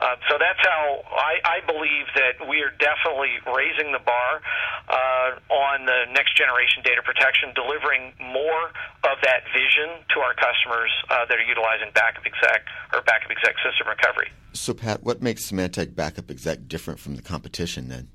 Uh, 0.00 0.14
so 0.28 0.36
that's 0.38 0.60
how 0.62 1.02
I, 1.10 1.40
I 1.42 1.58
believe 1.66 2.06
that 2.14 2.44
we 2.46 2.62
are 2.62 2.70
definitely 2.78 3.40
raising 3.48 3.90
the 3.90 3.98
bar 3.98 4.42
uh, 4.86 5.28
on 5.50 5.86
the 5.86 6.06
next 6.12 6.36
generation 6.36 6.84
data 6.84 7.02
protection, 7.02 7.50
delivering 7.54 8.12
more 8.20 8.70
of 9.08 9.16
that 9.24 9.48
vision 9.50 10.04
to 10.14 10.20
our 10.20 10.34
customers 10.34 10.92
uh, 11.10 11.24
that 11.26 11.36
are 11.38 11.48
utilizing 11.48 11.90
backup 11.94 12.26
exec 12.58 12.98
or 12.98 13.02
backup 13.02 13.30
exec 13.30 13.54
system 13.62 13.88
recovery. 13.88 14.28
So, 14.52 14.74
Pat, 14.74 15.02
what 15.02 15.22
makes 15.22 15.50
Symantec 15.50 15.94
Backup 15.94 16.30
Exec 16.30 16.68
different 16.68 17.00
from 17.00 17.16
the 17.16 17.22
competition 17.22 17.88
then? 17.88 18.08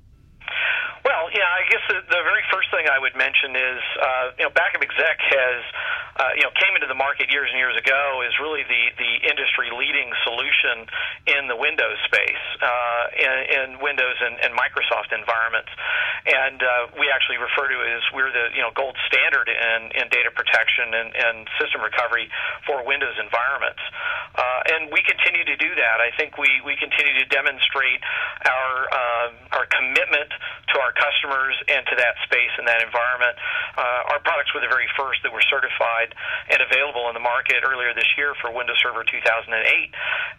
Well, 1.04 1.28
yeah, 1.34 1.44
I 1.44 1.62
guess 1.70 1.84
the, 2.14 2.22
very 2.22 2.46
first 2.54 2.70
thing 2.70 2.86
I 2.86 3.02
would 3.02 3.18
mention 3.18 3.58
is, 3.58 3.82
uh, 3.98 4.26
you 4.38 4.44
know, 4.46 4.52
Backup 4.54 4.82
Exec 4.82 5.18
has, 5.34 5.60
uh, 6.14 6.30
you 6.38 6.46
know, 6.46 6.54
came 6.54 6.78
into 6.78 6.86
the 6.86 6.94
market 6.94 7.26
years 7.26 7.50
and 7.50 7.58
years 7.58 7.74
ago 7.74 8.22
is 8.22 8.30
really 8.38 8.62
the 8.62 8.94
the 8.94 9.12
industry 9.26 9.74
leading 9.74 10.14
solution 10.22 10.86
in 11.26 11.50
the 11.50 11.58
Windows 11.58 11.98
space, 12.06 12.44
uh, 12.62 13.04
in, 13.18 13.34
in 13.50 13.66
Windows 13.82 14.14
and, 14.22 14.38
and 14.46 14.54
Microsoft 14.54 15.10
environments, 15.10 15.70
and 16.30 16.62
uh, 16.62 16.86
we 16.94 17.10
actually 17.10 17.42
refer 17.42 17.66
to 17.66 17.78
it 17.82 17.90
as 17.98 18.04
we're 18.14 18.30
the 18.30 18.54
you 18.54 18.62
know 18.62 18.70
gold 18.78 18.94
standard 19.10 19.50
in, 19.50 19.90
in 19.98 20.06
data 20.14 20.30
protection 20.30 20.94
and, 20.94 21.10
and 21.18 21.36
system 21.58 21.82
recovery 21.82 22.30
for 22.62 22.86
Windows 22.86 23.18
environments, 23.18 23.82
uh, 24.38 24.72
and 24.78 24.94
we 24.94 25.02
continue 25.02 25.42
to 25.42 25.56
do 25.58 25.70
that. 25.74 25.98
I 25.98 26.14
think 26.14 26.38
we 26.38 26.62
we 26.62 26.78
continue 26.78 27.18
to 27.18 27.26
demonstrate 27.26 28.02
our 28.46 28.72
uh, 28.86 29.58
our 29.58 29.66
commitment 29.66 30.30
our 30.84 30.92
customers 30.92 31.56
into 31.72 31.96
that 31.96 32.20
space 32.28 32.52
and 32.60 32.68
that 32.68 32.84
environment. 32.84 33.32
Uh, 33.72 34.12
our 34.12 34.20
products 34.20 34.52
were 34.52 34.60
the 34.60 34.68
very 34.68 34.88
first 35.00 35.24
that 35.24 35.32
were 35.32 35.44
certified 35.48 36.12
and 36.52 36.60
available 36.60 37.08
in 37.08 37.16
the 37.16 37.24
market 37.24 37.64
earlier 37.64 37.96
this 37.96 38.08
year 38.20 38.36
for 38.44 38.52
Windows 38.52 38.76
Server 38.84 39.00
2008, 39.08 39.48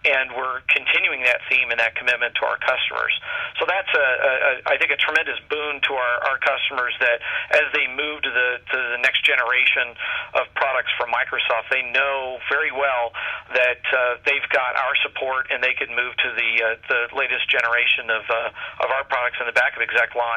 and 0.05 0.29
we're 0.37 0.61
continuing 0.69 1.25
that 1.25 1.41
theme 1.49 1.73
and 1.73 1.81
that 1.81 1.97
commitment 1.97 2.37
to 2.37 2.45
our 2.45 2.61
customers. 2.61 3.13
So 3.57 3.65
that's 3.65 3.89
I 3.95 4.75
think 4.75 4.91
a 4.91 4.99
tremendous 4.99 5.39
boon 5.47 5.79
to 5.87 5.93
our, 5.95 6.15
our 6.27 6.37
customers 6.43 6.91
that 6.99 7.23
as 7.55 7.71
they 7.71 7.87
move 7.87 8.21
to 8.27 8.31
the 8.31 8.49
to 8.59 8.77
the 8.97 8.99
next 8.99 9.23
generation 9.23 9.95
of 10.35 10.51
products 10.59 10.91
from 10.99 11.15
Microsoft, 11.15 11.71
they 11.71 11.87
know 11.95 12.37
very 12.51 12.75
well 12.75 13.15
that 13.55 13.79
uh, 13.95 14.19
they've 14.27 14.49
got 14.51 14.75
our 14.75 14.91
support 15.07 15.47
and 15.47 15.63
they 15.63 15.71
can 15.71 15.87
move 15.95 16.11
to 16.19 16.29
the 16.35 16.51
uh, 16.59 16.67
the 16.91 17.01
latest 17.15 17.47
generation 17.47 18.11
of 18.11 18.23
uh, 18.27 18.83
of 18.83 18.89
our 18.91 19.07
products 19.07 19.39
in 19.39 19.47
the 19.47 19.55
backup 19.55 19.79
exec 19.79 20.11
line 20.15 20.34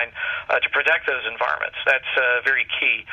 uh, 0.50 0.58
to 0.60 0.68
protect 0.70 1.06
those 1.06 1.26
environments. 1.26 1.76
That's 1.84 2.12
uh, 2.16 2.40
very 2.44 2.66
key. 2.78 3.04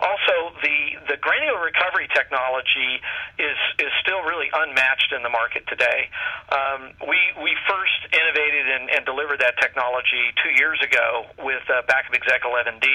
Also, 0.00 0.54
the 0.62 1.14
the 1.14 1.16
granular 1.22 1.62
recovery 1.62 2.08
technology 2.10 2.98
is 3.38 3.58
is 3.78 3.92
still 4.02 4.22
really 4.26 4.50
unmatched 4.50 5.14
in 5.14 5.22
the 5.22 5.30
market 5.30 5.62
today. 5.70 6.10
Um, 6.50 6.94
we 7.06 7.18
we 7.42 7.54
first 7.70 8.00
innovated 8.10 8.66
and, 8.68 8.90
and 8.90 9.02
delivered 9.06 9.38
that 9.40 9.54
technology 9.62 10.34
two 10.42 10.54
years 10.58 10.78
ago 10.82 11.30
with 11.42 11.62
uh, 11.70 11.86
Backup 11.86 12.14
Exec 12.14 12.42
11D, 12.42 12.86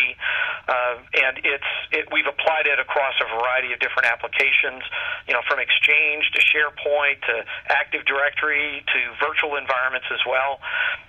uh, 0.68 0.96
and 1.24 1.40
it's 1.44 1.72
it, 1.92 2.04
we've 2.12 2.28
applied 2.28 2.68
it 2.68 2.80
across 2.80 3.16
a 3.24 3.28
variety 3.40 3.72
of 3.72 3.80
different 3.80 4.12
applications. 4.12 4.84
You 5.28 5.34
know, 5.40 5.44
from 5.48 5.60
Exchange 5.60 6.28
to 6.36 6.40
SharePoint 6.52 7.24
to 7.32 7.36
Active 7.72 8.04
Directory 8.04 8.84
to 8.84 9.00
virtual 9.24 9.56
environments 9.56 10.08
as 10.12 10.20
well. 10.28 10.60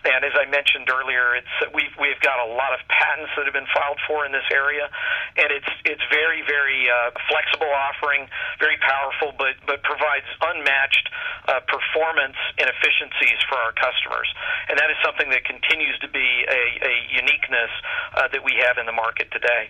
And 0.06 0.24
as 0.24 0.32
I 0.38 0.46
mentioned 0.46 0.88
earlier, 0.90 1.36
it's 1.36 1.54
we've 1.74 1.92
we've 1.98 2.20
got 2.22 2.38
a 2.40 2.48
lot 2.54 2.72
of 2.72 2.80
patents 2.88 3.32
that 3.36 3.44
have 3.44 3.56
been 3.56 3.68
filed 3.74 3.98
for 4.06 4.24
in 4.26 4.32
this 4.32 4.46
area, 4.52 4.88
and 5.36 5.48
it's 5.50 5.70
it's 5.90 6.06
very 6.08 6.46
very 6.46 6.86
uh, 6.86 7.10
flexible 7.26 7.70
offering, 7.70 8.30
very 8.62 8.78
powerful, 8.78 9.34
but 9.34 9.58
but 9.66 9.82
provides 9.82 10.26
unmatched 10.40 11.06
uh, 11.50 11.60
performance 11.66 12.38
and 12.58 12.70
efficiencies 12.70 13.42
for 13.50 13.58
our 13.58 13.74
customers, 13.74 14.30
and 14.70 14.78
that 14.78 14.90
is 14.90 14.96
something 15.02 15.28
that 15.34 15.42
continues 15.44 15.98
to 15.98 16.08
be 16.08 16.46
a, 16.46 16.62
a 16.86 16.94
uniqueness 17.10 17.72
uh, 18.14 18.30
that 18.30 18.42
we 18.46 18.54
have 18.62 18.78
in 18.78 18.86
the 18.86 18.94
market 18.94 19.30
today. 19.34 19.68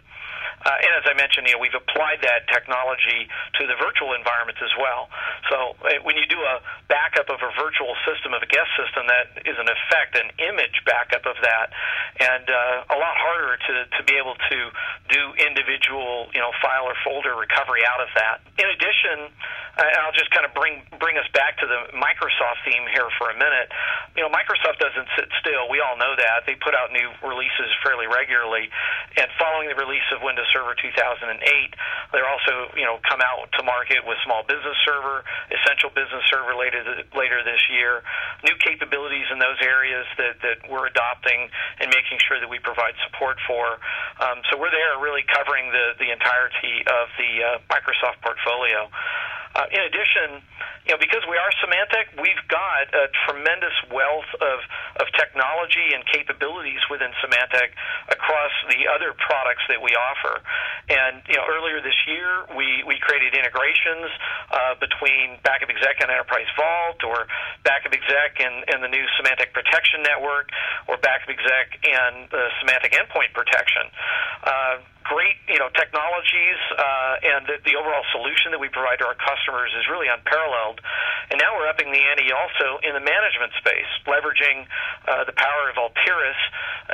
Uh, 0.60 0.84
and 0.84 0.92
as 1.00 1.04
I 1.08 1.14
mentioned, 1.16 1.48
you 1.48 1.56
know, 1.56 1.62
we've 1.62 1.76
applied 1.76 2.20
that 2.20 2.44
technology 2.52 3.28
to 3.56 3.62
the 3.64 3.76
virtual 3.80 4.12
environments 4.12 4.60
as 4.60 4.72
well. 4.76 5.08
So 5.48 5.76
uh, 5.80 6.04
when 6.04 6.20
you 6.20 6.28
do 6.28 6.36
a 6.36 6.60
backup 6.92 7.32
of 7.32 7.40
a 7.40 7.50
virtual 7.56 7.96
system 8.04 8.36
of 8.36 8.44
a 8.44 8.50
guest 8.50 8.68
system, 8.76 9.08
that 9.08 9.40
is 9.48 9.56
in 9.56 9.68
effect 9.68 10.20
an 10.20 10.28
image 10.36 10.84
backup 10.84 11.24
of 11.24 11.40
that, 11.40 11.72
and 12.20 12.44
uh, 12.44 12.94
a 12.94 12.98
lot 13.00 13.16
harder 13.16 13.56
to 13.56 13.74
to 13.96 14.00
be 14.04 14.20
able 14.20 14.36
to 14.36 14.58
do 15.08 15.22
individual, 15.40 16.28
you 16.36 16.40
know, 16.40 16.52
file 16.60 16.84
or 16.84 16.96
folder 17.04 17.34
recovery 17.34 17.80
out 17.88 18.00
of 18.00 18.10
that. 18.14 18.44
In 18.60 18.68
addition, 18.68 19.32
I'll 19.80 20.12
just 20.12 20.28
kind 20.28 20.44
of 20.44 20.52
bring 20.52 20.84
bring 21.00 21.16
us 21.16 21.24
back 21.32 21.56
to 21.64 21.66
the 21.66 21.88
Microsoft 21.96 22.60
theme 22.68 22.84
here 22.92 23.08
for 23.16 23.32
a 23.32 23.36
minute. 23.36 23.72
You 24.12 24.20
know, 24.20 24.28
Microsoft 24.28 24.76
doesn't 24.76 25.08
sit 25.16 25.32
still. 25.40 25.72
We 25.72 25.80
all 25.80 25.96
know 25.96 26.12
that 26.12 26.44
they 26.44 26.52
put 26.60 26.76
out 26.76 26.92
new 26.92 27.08
releases 27.24 27.72
fairly 27.80 28.04
regularly, 28.04 28.68
and 29.16 29.28
following 29.40 29.72
the 29.72 29.78
release 29.80 30.04
of 30.12 30.20
Windows 30.20 30.48
Server 30.52 30.76
2008. 30.76 31.32
They're 32.12 32.28
also, 32.28 32.68
you 32.76 32.84
know, 32.84 33.00
come 33.08 33.24
out 33.24 33.48
to 33.56 33.64
market 33.64 34.04
with 34.04 34.20
Small 34.28 34.44
Business 34.44 34.76
Server, 34.84 35.24
Essential 35.48 35.88
Business 35.96 36.28
Server 36.28 36.52
later 36.52 36.84
later 37.16 37.40
this 37.40 37.64
year. 37.72 38.04
New 38.44 38.56
capabilities 38.60 39.32
in 39.32 39.40
those 39.40 39.58
areas 39.64 40.04
that 40.20 40.44
that 40.44 40.60
we're 40.68 40.92
adopting 40.92 41.48
and 41.80 41.88
making 41.88 42.20
sure 42.28 42.36
that 42.36 42.50
we 42.52 42.60
provide 42.60 42.92
support 43.08 43.40
for. 43.48 43.80
Um, 44.20 44.44
so 44.52 44.60
we're 44.60 44.72
there, 44.72 45.00
really 45.00 45.24
covering 45.24 45.72
the 45.72 45.96
the 45.96 46.12
entirety 46.12 46.84
of 46.84 47.08
the 47.16 47.32
uh, 47.40 47.48
Microsoft 47.72 48.20
portfolio. 48.20 48.92
Uh, 49.54 49.66
in 49.74 49.82
addition, 49.82 50.42
you 50.86 50.94
know, 50.94 51.00
because 51.02 51.26
we 51.26 51.34
are 51.34 51.50
Symantec, 51.58 52.14
we've 52.22 52.44
got 52.46 52.86
a 52.94 53.10
tremendous 53.26 53.74
wealth 53.90 54.30
of, 54.38 54.58
of 55.02 55.06
technology 55.18 55.90
and 55.90 56.06
capabilities 56.06 56.78
within 56.86 57.10
Symantec 57.18 57.74
across 58.08 58.54
the 58.70 58.86
other 58.86 59.10
products 59.18 59.66
that 59.66 59.82
we 59.82 59.90
offer. 59.98 60.38
And 60.88 61.22
you 61.26 61.34
know, 61.34 61.44
earlier 61.50 61.82
this 61.82 61.98
year, 62.06 62.46
we, 62.54 62.86
we 62.86 63.02
created 63.02 63.34
integrations 63.34 64.08
uh, 64.54 64.78
between 64.78 65.42
Backup 65.42 65.68
Exec 65.68 65.98
and 65.98 66.10
Enterprise 66.10 66.48
Vault, 66.54 67.02
or 67.02 67.26
Backup 67.66 67.92
Exec 67.92 68.38
and, 68.38 68.64
and 68.70 68.82
the 68.82 68.90
new 68.90 69.04
Symantec 69.18 69.50
Protection 69.50 70.06
Network, 70.06 70.54
or 70.86 70.96
Backup 70.96 71.28
Exec 71.28 71.74
and 71.90 72.30
the 72.30 72.54
Symantec 72.62 72.94
Endpoint 72.94 73.34
Protection. 73.34 73.90
Uh, 74.46 74.78
great, 75.10 75.42
you 75.50 75.58
know, 75.58 75.66
technologies, 75.74 76.60
uh, 76.78 77.34
and 77.34 77.42
the, 77.50 77.58
the 77.66 77.74
overall 77.74 78.06
solution 78.14 78.54
that 78.54 78.62
we 78.62 78.70
provide 78.70 79.02
to 79.02 79.06
our 79.10 79.18
customers 79.18 79.74
is 79.74 79.90
really 79.90 80.06
unparalleled. 80.06 80.78
And 81.34 81.42
now 81.42 81.58
we're 81.58 81.66
upping 81.66 81.90
the 81.90 81.98
ante 81.98 82.30
also 82.30 82.78
in 82.86 82.94
the 82.94 83.02
management 83.02 83.50
space, 83.58 83.90
leveraging 84.06 84.70
uh, 85.10 85.26
the 85.26 85.34
power 85.34 85.66
of 85.66 85.74
Altiris 85.82 86.40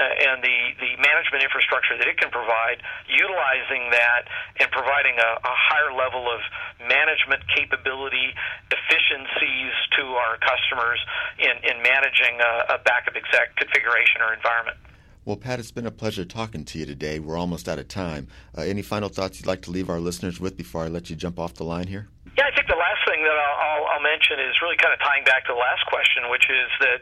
uh, 0.01 0.33
and 0.33 0.41
the, 0.41 0.59
the 0.81 0.97
management 0.97 1.45
infrastructure 1.45 2.01
that 2.01 2.09
it 2.09 2.17
can 2.17 2.33
provide, 2.33 2.81
utilizing 3.05 3.93
that 3.93 4.25
and 4.65 4.73
providing 4.73 5.21
a, 5.21 5.31
a 5.37 5.55
higher 5.69 5.93
level 5.93 6.25
of 6.33 6.41
management 6.89 7.45
capability, 7.53 8.33
efficiencies 8.73 9.77
to 10.01 10.17
our 10.17 10.41
customers 10.41 11.01
in, 11.37 11.53
in 11.69 11.85
managing 11.85 12.41
a, 12.41 12.53
a 12.75 12.77
backup 12.81 13.13
exec 13.13 13.53
configuration 13.61 14.25
or 14.25 14.33
environment. 14.33 14.81
Well, 15.27 15.35
Pat, 15.35 15.59
it's 15.59 15.75
been 15.75 15.91
a 15.91 15.91
pleasure 15.91 16.25
talking 16.25 16.63
to 16.63 16.79
you 16.79 16.87
today. 16.87 17.19
We're 17.19 17.37
almost 17.37 17.69
out 17.69 17.83
of 17.83 17.91
time. 17.91 18.31
Uh, 18.57 18.63
any 18.63 18.81
final 18.81 19.09
thoughts 19.09 19.41
you'd 19.41 19.51
like 19.51 19.63
to 19.63 19.75
leave 19.75 19.91
our 19.91 19.99
listeners 19.99 20.39
with 20.39 20.57
before 20.57 20.85
I 20.85 20.87
let 20.87 21.11
you 21.11 21.17
jump 21.17 21.43
off 21.43 21.59
the 21.59 21.67
line 21.67 21.91
here? 21.91 22.07
Yeah, 22.39 22.47
I 22.47 22.55
think 22.55 22.69
the 22.71 22.79
last 22.79 23.03
thing 23.11 23.27
that 23.27 23.35
I'll, 23.35 23.59
I'll, 23.59 23.85
I'll 23.97 24.07
mention 24.07 24.39
is 24.39 24.55
really 24.63 24.79
kind 24.79 24.95
of 24.95 25.03
tying 25.03 25.27
back 25.27 25.43
to 25.51 25.57
the 25.57 25.59
last 25.59 25.83
question, 25.91 26.31
which 26.31 26.47
is 26.47 26.71
that 26.79 27.01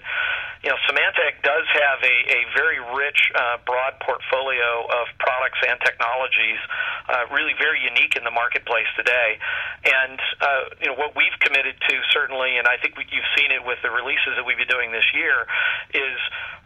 you 0.65 0.73
know 0.73 0.79
Symantec 0.89 1.45
does 1.45 1.69
have 1.75 2.01
a, 2.01 2.17
a 2.33 2.41
very 2.57 2.81
rich, 2.97 3.19
uh, 3.37 3.61
broad 3.67 4.01
portfolio 4.01 4.89
of 4.89 5.05
products 5.21 5.61
and 5.67 5.77
technologies, 5.85 6.57
uh, 7.13 7.29
really 7.29 7.53
very 7.61 7.83
unique 7.85 8.17
in 8.17 8.25
the 8.25 8.33
marketplace 8.33 8.89
today. 8.97 9.37
And 9.85 10.17
uh, 10.41 10.73
you 10.81 10.89
know 10.89 10.97
what 10.97 11.13
we've 11.13 11.37
committed 11.45 11.77
to 11.77 11.95
certainly, 12.09 12.57
and 12.57 12.65
I 12.65 12.81
think 12.81 12.97
we, 12.97 13.05
you've 13.13 13.29
seen 13.37 13.53
it 13.53 13.61
with 13.61 13.83
the 13.85 13.93
releases 13.93 14.39
that 14.41 14.49
we've 14.49 14.57
been 14.57 14.71
doing 14.71 14.95
this 14.95 15.11
year, 15.13 15.45
is 15.93 16.17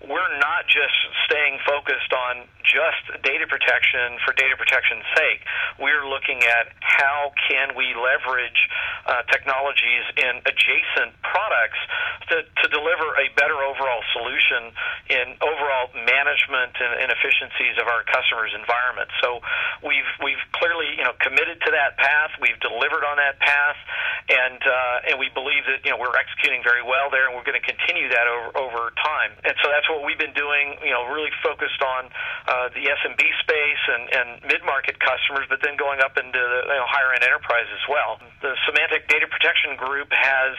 we're 0.09 0.33
not 0.41 0.65
just 0.67 0.97
staying 1.29 1.61
focused 1.69 2.13
on 2.17 2.49
just 2.65 3.23
data 3.25 3.49
protection 3.49 4.21
for 4.25 4.33
data 4.37 4.57
protection's 4.57 5.05
sake. 5.17 5.41
We're 5.81 6.05
looking 6.09 6.45
at 6.45 6.73
how 6.81 7.33
can 7.49 7.77
we 7.77 7.97
leverage 7.97 8.61
uh, 9.09 9.25
technologies 9.33 10.05
in 10.21 10.41
adjacent 10.45 11.17
products 11.25 11.81
to, 12.33 12.45
to 12.45 12.67
deliver 12.69 13.17
a 13.17 13.33
better 13.37 13.57
overall 13.65 14.05
solution 14.13 14.73
in 15.09 15.27
overall 15.41 15.89
management 15.97 16.77
and, 16.77 16.93
and 17.05 17.09
efficiencies 17.09 17.81
of 17.81 17.89
our 17.89 18.05
customers' 18.09 18.53
environment. 18.53 19.09
So 19.25 19.41
we've 19.81 20.11
we've 20.21 20.45
clearly 20.57 20.93
you 20.97 21.05
know 21.05 21.17
committed 21.21 21.61
to 21.65 21.71
that 21.73 21.97
path. 21.97 22.37
We've 22.41 22.59
delivered 22.61 23.05
on 23.05 23.17
that 23.17 23.41
path, 23.41 23.79
and 24.29 24.61
uh, 24.61 25.09
and 25.09 25.15
we 25.17 25.33
believe 25.33 25.65
that 25.69 25.85
you 25.85 25.91
know 25.93 25.99
we're 26.01 26.13
executing 26.29 26.61
very 26.63 26.85
well 26.85 27.09
there, 27.09 27.27
and 27.27 27.33
we're 27.33 27.47
going 27.47 27.59
to 27.59 27.65
continue 27.65 28.09
that 28.13 28.29
over 28.29 28.53
over 28.69 28.83
time. 29.01 29.33
And 29.45 29.57
so 29.65 29.73
that's 29.73 29.89
what 29.89 30.05
we've 30.05 30.21
been 30.21 30.37
doing. 30.37 30.77
You 30.85 30.93
know, 30.93 31.09
really 31.09 31.33
focused 31.41 31.81
on 31.81 32.13
uh, 32.47 32.69
the 32.77 32.85
SMB 32.85 33.23
space 33.41 33.83
and, 33.89 34.03
and 34.13 34.29
mid 34.45 34.61
market 34.69 35.01
customers, 35.01 35.49
but 35.49 35.65
then 35.65 35.81
going 35.81 36.05
up 36.05 36.21
into 36.21 36.37
the 36.37 36.61
you 36.69 36.79
know, 36.79 36.87
higher 36.87 37.17
end 37.17 37.25
enterprise 37.25 37.67
as 37.73 37.85
well. 37.89 38.21
The 38.45 38.53
Symantec 38.69 39.09
Data 39.09 39.27
Protection 39.27 39.81
Group 39.81 40.13
has 40.13 40.53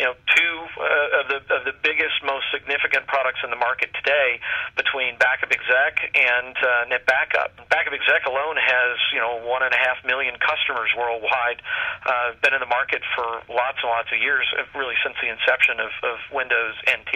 you 0.00 0.08
know 0.08 0.14
two 0.32 0.54
uh, 0.82 1.20
of 1.22 1.24
the 1.30 1.38
of 1.54 1.62
the 1.64 1.74
biggest, 1.82 2.18
most 2.26 2.46
significant 2.50 3.06
products 3.06 3.40
in 3.46 3.50
the 3.50 3.60
market 3.60 3.94
today 3.94 4.42
between 4.74 5.14
Backup 5.16 5.54
Exec 5.54 5.94
and 6.14 6.54
uh, 6.58 6.90
NetBackup. 6.90 7.54
Backup 7.70 7.94
Exec 7.94 8.26
alone 8.26 8.58
has 8.58 8.98
you 9.14 9.22
know 9.22 9.40
one 9.46 9.62
and 9.62 9.72
a 9.72 9.80
half 9.80 10.02
million 10.04 10.34
customers 10.42 10.90
worldwide. 10.98 11.62
Uh, 12.02 12.34
been 12.42 12.54
in 12.54 12.60
the 12.60 12.70
market 12.70 13.02
for 13.14 13.46
lots 13.46 13.78
and 13.82 13.90
lots 13.90 14.10
of 14.10 14.18
years, 14.18 14.44
uh, 14.58 14.66
really 14.74 14.98
since 15.06 15.14
the 15.22 15.30
inception 15.30 15.78
of, 15.78 15.92
of 16.02 16.18
Windows 16.34 16.74
NT 16.90 17.14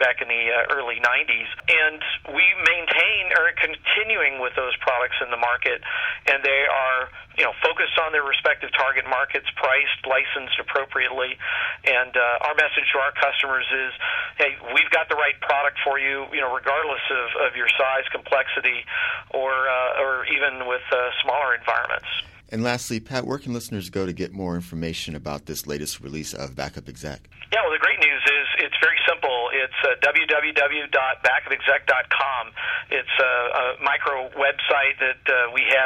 back 0.00 0.24
in 0.24 0.28
the 0.28 0.44
uh, 0.52 0.74
early 0.74 0.96
90s. 1.00 1.50
And 1.68 2.00
we 2.32 2.46
maintain 2.64 3.22
or 3.36 3.52
continuing 3.60 4.40
with 4.40 4.56
those 4.56 4.72
products 4.80 5.16
in 5.20 5.28
the 5.30 5.40
market, 5.40 5.84
and 6.26 6.40
they 6.40 6.64
are 6.64 7.12
you 7.36 7.44
know 7.44 7.52
focused 7.60 7.96
on 8.00 8.12
their 8.12 8.24
respective 8.24 8.72
target 8.72 9.04
markets, 9.04 9.46
priced, 9.56 10.00
licensed 10.08 10.56
appropriately, 10.60 11.36
and 11.84 12.16
uh, 12.16 12.46
our 12.48 12.56
message 12.56 12.85
to 12.92 12.98
our 12.98 13.12
customers 13.18 13.66
is, 13.72 13.92
hey, 14.38 14.54
we've 14.74 14.90
got 14.90 15.08
the 15.08 15.16
right 15.16 15.38
product 15.40 15.78
for 15.84 15.98
you, 15.98 16.26
you 16.32 16.40
know, 16.40 16.54
regardless 16.54 17.02
of, 17.10 17.50
of 17.50 17.56
your 17.56 17.68
size, 17.74 18.04
complexity, 18.12 18.84
or 19.30 19.68
uh, 19.68 20.02
or 20.02 20.26
even 20.26 20.66
with 20.66 20.82
uh, 20.92 21.10
smaller 21.22 21.54
environments. 21.54 22.08
And 22.48 22.62
lastly, 22.62 23.00
Pat, 23.00 23.26
where 23.26 23.38
can 23.38 23.52
listeners 23.52 23.90
go 23.90 24.06
to 24.06 24.12
get 24.12 24.32
more 24.32 24.54
information 24.54 25.16
about 25.16 25.46
this 25.46 25.66
latest 25.66 26.00
release 26.00 26.32
of 26.32 26.54
Backup 26.54 26.88
Exec? 26.88 27.28
Yeah, 27.52 27.62
well, 27.62 27.72
the 27.72 27.80
great 27.82 27.98
news 27.98 28.22
is 28.22 28.46
it's 28.70 28.76
very 28.82 28.98
simple. 29.02 29.50
It's 29.50 29.74
uh, 29.82 29.98
www.backupexec.com. 30.02 32.52
It's 32.90 33.08
a, 33.18 33.24
a 33.24 33.76
micro 33.82 34.28
website 34.38 34.98
that 35.02 35.18
uh, 35.25 35.25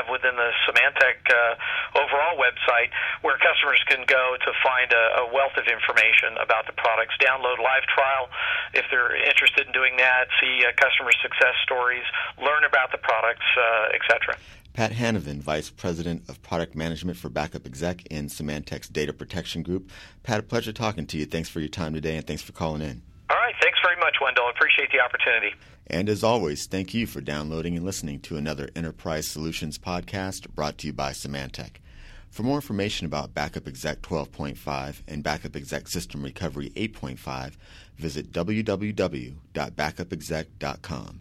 have 0.00 0.08
within 0.08 0.32
the 0.36 0.50
Symantec 0.64 1.20
uh, 1.28 2.00
overall 2.00 2.40
website 2.40 2.88
where 3.20 3.36
customers 3.36 3.80
can 3.84 4.08
go 4.08 4.36
to 4.40 4.50
find 4.64 4.88
a, 4.92 5.28
a 5.28 5.34
wealth 5.34 5.52
of 5.60 5.68
information 5.68 6.40
about 6.40 6.64
the 6.64 6.72
products, 6.72 7.14
download 7.20 7.60
live 7.60 7.84
trial 7.92 8.32
if 8.72 8.84
they're 8.90 9.14
interested 9.16 9.66
in 9.66 9.72
doing 9.72 9.96
that, 9.98 10.28
see 10.40 10.64
uh, 10.64 10.72
customer 10.80 11.12
success 11.20 11.54
stories, 11.62 12.04
learn 12.38 12.64
about 12.64 12.92
the 12.92 12.98
products, 12.98 13.44
uh, 13.58 13.96
etc. 13.96 14.36
Pat 14.72 14.92
Hanavan, 14.92 15.40
Vice 15.40 15.68
President 15.68 16.22
of 16.28 16.40
Product 16.42 16.74
Management 16.74 17.18
for 17.18 17.28
Backup 17.28 17.66
Exec 17.66 18.06
in 18.06 18.28
Symantec's 18.28 18.88
Data 18.88 19.12
Protection 19.12 19.62
Group. 19.62 19.90
Pat, 20.22 20.40
a 20.40 20.42
pleasure 20.42 20.72
talking 20.72 21.06
to 21.06 21.18
you. 21.18 21.26
Thanks 21.26 21.48
for 21.48 21.60
your 21.60 21.68
time 21.68 21.92
today 21.92 22.16
and 22.16 22.26
thanks 22.26 22.42
for 22.42 22.52
calling 22.52 22.80
in. 22.80 23.02
All 23.28 23.36
right. 23.36 23.54
Thanks 23.60 23.78
very 23.82 23.96
much, 23.96 24.16
Wendell. 24.22 24.48
Appreciate 24.48 24.90
the 24.92 25.00
opportunity. 25.00 25.54
And 25.90 26.08
as 26.08 26.22
always, 26.22 26.66
thank 26.66 26.94
you 26.94 27.08
for 27.08 27.20
downloading 27.20 27.76
and 27.76 27.84
listening 27.84 28.20
to 28.20 28.36
another 28.36 28.70
Enterprise 28.76 29.26
Solutions 29.26 29.76
podcast 29.76 30.48
brought 30.54 30.78
to 30.78 30.86
you 30.86 30.92
by 30.92 31.10
Symantec. 31.10 31.78
For 32.30 32.44
more 32.44 32.58
information 32.58 33.06
about 33.06 33.34
Backup 33.34 33.66
Exec 33.66 34.00
12.5 34.02 35.02
and 35.08 35.24
Backup 35.24 35.56
Exec 35.56 35.88
System 35.88 36.22
Recovery 36.22 36.70
8.5, 36.76 37.54
visit 37.96 38.30
www.backupexec.com. 38.30 41.20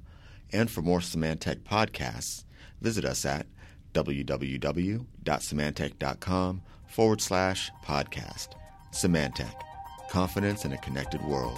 And 0.52 0.70
for 0.70 0.82
more 0.84 1.00
Symantec 1.00 1.62
podcasts, 1.62 2.44
visit 2.80 3.06
us 3.06 3.26
at 3.26 3.48
www.symantec.com 3.96 6.62
forward 6.88 7.22
slash 7.22 7.72
podcast. 7.84 8.50
Symantec, 8.94 9.56
confidence 10.12 10.64
in 10.64 10.74
a 10.74 10.78
connected 10.78 11.24
world. 11.24 11.58